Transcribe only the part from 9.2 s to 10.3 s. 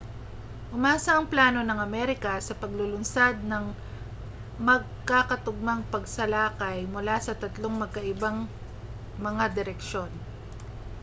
mga direksyon